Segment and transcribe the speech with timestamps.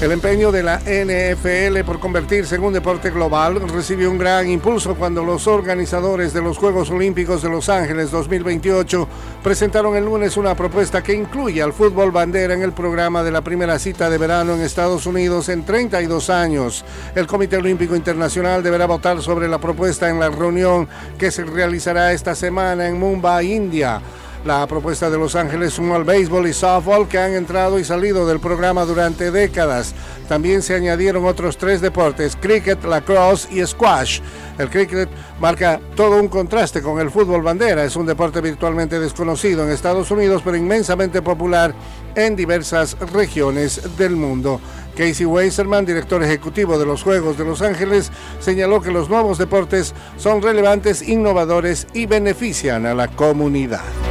[0.00, 4.94] El empeño de la NFL por convertirse en un deporte global recibió un gran impulso
[4.94, 9.08] cuando los organizadores de los Juegos Olímpicos de Los Ángeles 2028
[9.42, 13.40] presentaron el lunes una propuesta que incluye al fútbol bandera en el programa de la
[13.40, 16.84] primera cita de verano en Estados Unidos en 32 años.
[17.16, 20.88] El Comité Olímpico Internacional deberá votar sobre la propuesta en la reunión
[21.18, 24.00] que se realizará esta semana en Mumbai, India.
[24.44, 28.26] La propuesta de Los Ángeles sumó al béisbol y softball que han entrado y salido
[28.26, 29.94] del programa durante décadas.
[30.28, 34.20] También se añadieron otros tres deportes, cricket, lacrosse y squash.
[34.56, 35.08] El cricket
[35.40, 37.84] marca todo un contraste con el fútbol bandera.
[37.84, 41.74] Es un deporte virtualmente desconocido en Estados Unidos, pero inmensamente popular
[42.14, 44.60] en diversas regiones del mundo.
[44.96, 49.94] Casey Weiserman, director ejecutivo de los Juegos de Los Ángeles, señaló que los nuevos deportes
[50.16, 54.07] son relevantes, innovadores y benefician a la comunidad.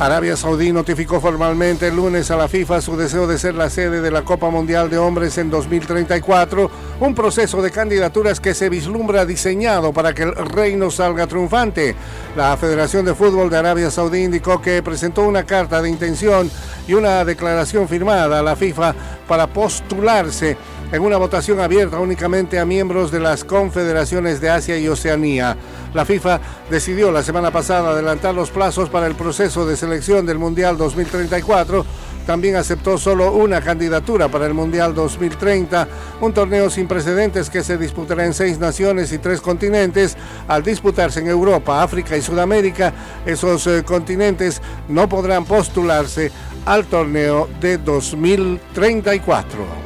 [0.00, 4.00] Arabia Saudí notificó formalmente el lunes a la FIFA su deseo de ser la sede
[4.00, 9.24] de la Copa Mundial de Hombres en 2034, un proceso de candidaturas que se vislumbra
[9.24, 11.94] diseñado para que el reino salga triunfante.
[12.36, 16.50] La Federación de Fútbol de Arabia Saudí indicó que presentó una carta de intención
[16.88, 18.94] y una declaración firmada a la FIFA
[19.28, 20.56] para postularse
[20.94, 25.56] en una votación abierta únicamente a miembros de las confederaciones de Asia y Oceanía.
[25.92, 30.38] La FIFA decidió la semana pasada adelantar los plazos para el proceso de selección del
[30.38, 31.84] Mundial 2034.
[32.26, 35.88] También aceptó solo una candidatura para el Mundial 2030,
[36.20, 40.16] un torneo sin precedentes que se disputará en seis naciones y tres continentes.
[40.46, 42.92] Al disputarse en Europa, África y Sudamérica,
[43.26, 46.30] esos eh, continentes no podrán postularse
[46.66, 49.83] al torneo de 2034.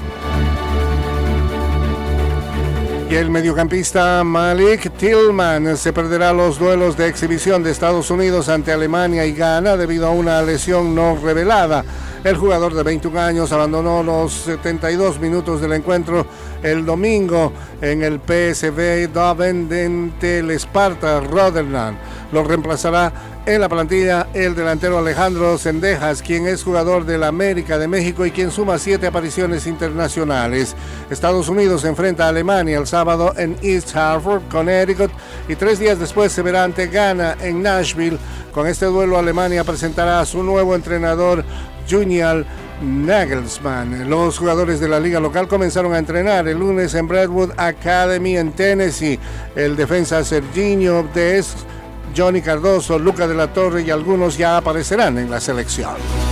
[3.10, 8.70] Y el mediocampista Malik Tillman se perderá los duelos de exhibición de Estados Unidos ante
[8.70, 11.86] Alemania y Ghana debido a una lesión no revelada.
[12.24, 16.26] El jugador de 21 años abandonó los 72 minutos del encuentro
[16.64, 21.96] el domingo en el PSV Doven el Sparta Rotterdam.
[22.32, 23.12] Lo reemplazará
[23.46, 28.32] en la plantilla el delantero Alejandro Sendejas, quien es jugador del América de México y
[28.32, 30.74] quien suma siete apariciones internacionales.
[31.08, 35.10] Estados Unidos enfrenta a Alemania el sábado en East Hartford, Connecticut,
[35.48, 38.18] y tres días después se verá ante Ghana en Nashville.
[38.52, 41.44] Con este duelo Alemania presentará a su nuevo entrenador
[41.88, 42.44] Junior
[42.82, 44.08] Nagelsmann.
[44.08, 48.52] Los jugadores de la liga local comenzaron a entrenar el lunes en Brentwood Academy en
[48.52, 49.18] Tennessee.
[49.56, 51.54] El defensa Serginho Des
[52.16, 56.27] Johnny Cardoso, Luca de la Torre y algunos ya aparecerán en la selección.